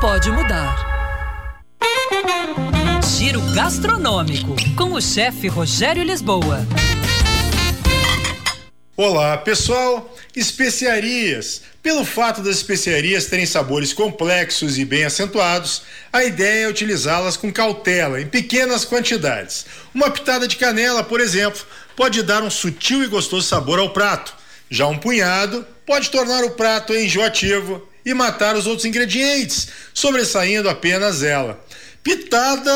pode 0.00 0.30
mudar. 0.30 1.72
Giro 3.16 3.40
gastronômico 3.54 4.54
com 4.76 4.92
o 4.92 5.00
chefe 5.00 5.48
Rogério 5.48 6.02
Lisboa. 6.02 6.66
Olá, 8.94 9.36
pessoal. 9.38 10.14
Especiarias. 10.34 11.62
Pelo 11.82 12.04
fato 12.04 12.42
das 12.42 12.56
especiarias 12.56 13.26
terem 13.26 13.46
sabores 13.46 13.92
complexos 13.92 14.76
e 14.78 14.84
bem 14.84 15.04
acentuados, 15.04 15.82
a 16.12 16.24
ideia 16.24 16.66
é 16.66 16.68
utilizá-las 16.68 17.36
com 17.36 17.52
cautela, 17.52 18.20
em 18.20 18.26
pequenas 18.26 18.84
quantidades. 18.84 19.64
Uma 19.94 20.10
pitada 20.10 20.46
de 20.46 20.56
canela, 20.56 21.02
por 21.02 21.20
exemplo, 21.20 21.64
pode 21.94 22.22
dar 22.22 22.42
um 22.42 22.50
sutil 22.50 23.02
e 23.02 23.06
gostoso 23.06 23.46
sabor 23.46 23.78
ao 23.78 23.90
prato. 23.90 24.34
Já 24.68 24.86
um 24.86 24.98
punhado 24.98 25.66
pode 25.84 26.10
tornar 26.10 26.44
o 26.44 26.50
prato 26.50 26.94
enjoativo 26.94 27.86
e 28.04 28.12
matar 28.14 28.56
os 28.56 28.66
outros 28.66 28.84
ingredientes, 28.84 29.68
sobressaindo 29.92 30.68
apenas 30.68 31.22
ela. 31.22 31.60
Pitada 32.02 32.70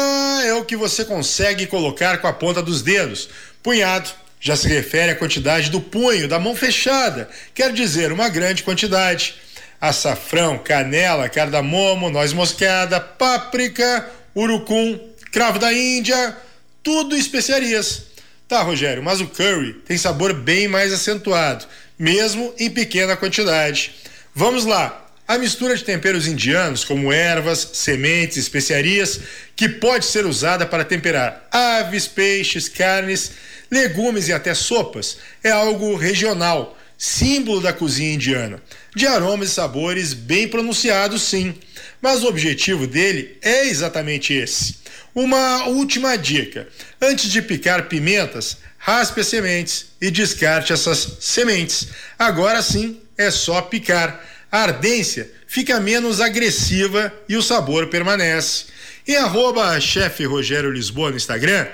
é 0.44 0.52
o 0.54 0.64
que 0.64 0.76
você 0.76 1.04
consegue 1.04 1.66
colocar 1.66 2.18
com 2.18 2.26
a 2.26 2.32
ponta 2.32 2.60
dos 2.60 2.82
dedos. 2.82 3.28
Punhado 3.62 4.10
já 4.40 4.56
se 4.56 4.66
refere 4.66 5.12
à 5.12 5.14
quantidade 5.14 5.70
do 5.70 5.80
punho, 5.80 6.26
da 6.26 6.38
mão 6.38 6.56
fechada, 6.56 7.28
quer 7.54 7.72
dizer, 7.72 8.10
uma 8.10 8.28
grande 8.28 8.62
quantidade. 8.62 9.34
Açafrão, 9.80 10.58
canela, 10.58 11.28
cardamomo, 11.28 12.10
noz 12.10 12.32
moscada, 12.32 13.00
páprica, 13.00 14.08
urucum, 14.34 14.98
cravo 15.30 15.58
da 15.58 15.72
Índia, 15.72 16.36
tudo 16.82 17.14
especiarias. 17.14 18.09
Tá, 18.50 18.62
Rogério, 18.62 19.00
mas 19.00 19.20
o 19.20 19.28
curry 19.28 19.74
tem 19.74 19.96
sabor 19.96 20.32
bem 20.32 20.66
mais 20.66 20.92
acentuado, 20.92 21.64
mesmo 21.96 22.52
em 22.58 22.68
pequena 22.68 23.16
quantidade. 23.16 23.94
Vamos 24.34 24.64
lá. 24.64 25.06
A 25.28 25.38
mistura 25.38 25.76
de 25.76 25.84
temperos 25.84 26.26
indianos, 26.26 26.82
como 26.82 27.12
ervas, 27.12 27.60
sementes, 27.74 28.38
especiarias, 28.38 29.20
que 29.54 29.68
pode 29.68 30.04
ser 30.04 30.26
usada 30.26 30.66
para 30.66 30.84
temperar 30.84 31.46
aves, 31.52 32.08
peixes, 32.08 32.68
carnes, 32.68 33.30
legumes 33.70 34.26
e 34.26 34.32
até 34.32 34.52
sopas, 34.52 35.18
é 35.44 35.50
algo 35.52 35.94
regional, 35.94 36.76
símbolo 37.00 37.62
da 37.62 37.72
cozinha 37.72 38.12
indiana. 38.12 38.62
De 38.94 39.06
aromas 39.06 39.48
e 39.48 39.54
sabores 39.54 40.12
bem 40.12 40.46
pronunciados, 40.46 41.22
sim. 41.22 41.54
Mas 42.02 42.22
o 42.22 42.26
objetivo 42.26 42.86
dele 42.86 43.38
é 43.40 43.66
exatamente 43.66 44.34
esse. 44.34 44.76
Uma 45.14 45.64
última 45.64 46.16
dica: 46.16 46.68
antes 47.00 47.30
de 47.32 47.40
picar 47.40 47.88
pimentas, 47.88 48.58
raspe 48.76 49.22
as 49.22 49.28
sementes 49.28 49.86
e 49.98 50.10
descarte 50.10 50.74
essas 50.74 51.16
sementes. 51.20 51.88
Agora 52.18 52.60
sim 52.60 53.00
é 53.16 53.30
só 53.30 53.62
picar. 53.62 54.22
A 54.52 54.62
ardência 54.64 55.30
fica 55.46 55.80
menos 55.80 56.20
agressiva 56.20 57.12
e 57.26 57.34
o 57.34 57.42
sabor 57.42 57.86
permanece. 57.86 58.66
Em 59.08 59.16
arroba 59.16 59.80
chefe 59.80 60.24
Rogério 60.26 60.70
Lisboa 60.70 61.10
no 61.10 61.16
Instagram, 61.16 61.66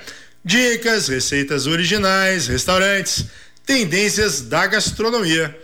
dicas, 0.45 1.09
receitas 1.09 1.67
originais, 1.67 2.47
restaurantes, 2.47 3.25
tendências 3.67 4.41
da 4.42 4.67
gastronomia. 4.67 5.59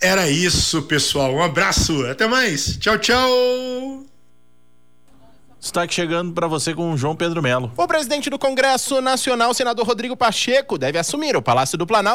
Era 0.00 0.28
isso, 0.28 0.82
pessoal. 0.82 1.32
Um 1.32 1.42
abraço, 1.42 2.04
até 2.06 2.26
mais. 2.26 2.76
Tchau, 2.76 2.98
tchau. 2.98 4.04
Destaque 5.64 5.94
chegando 5.94 6.34
para 6.34 6.46
você 6.46 6.74
com 6.74 6.92
o 6.92 6.96
João 6.98 7.16
Pedro 7.16 7.42
Melo. 7.42 7.72
O 7.74 7.88
presidente 7.88 8.28
do 8.28 8.38
Congresso 8.38 9.00
Nacional, 9.00 9.54
senador 9.54 9.86
Rodrigo 9.86 10.14
Pacheco, 10.14 10.76
deve 10.76 10.98
assumir 10.98 11.34
o 11.38 11.40
Palácio 11.40 11.78
do 11.78 11.86
Planalto 11.86 12.12